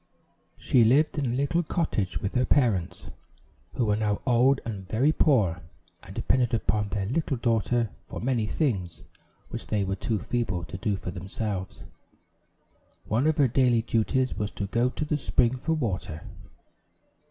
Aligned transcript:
She 0.57 0.83
lived 0.83 1.19
in 1.19 1.27
a 1.27 1.35
little 1.35 1.61
cottage 1.61 2.23
with 2.23 2.33
her 2.33 2.43
parents, 2.43 3.11
who 3.75 3.85
were 3.85 3.95
now 3.95 4.19
old 4.25 4.59
and 4.65 4.89
very 4.89 5.11
poor, 5.11 5.61
and 6.01 6.15
depended 6.15 6.55
upon 6.55 6.89
their 6.89 7.05
little 7.05 7.37
daughter 7.37 7.91
for 8.07 8.19
many 8.19 8.47
things 8.47 9.03
which 9.49 9.67
they 9.67 9.83
were 9.83 9.95
too 9.95 10.17
feeble 10.17 10.63
to 10.63 10.77
do 10.79 10.97
for 10.97 11.11
themselves. 11.11 11.83
One 13.05 13.27
of 13.27 13.37
her 13.37 13.47
daily 13.47 13.83
duties 13.83 14.33
was 14.33 14.49
to 14.53 14.65
go 14.65 14.89
to 14.89 15.05
the 15.05 15.19
spring 15.19 15.55
for 15.55 15.73
water. 15.73 16.23